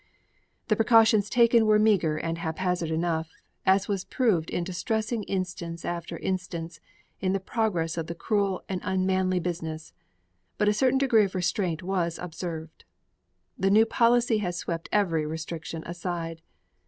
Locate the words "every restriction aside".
14.91-16.41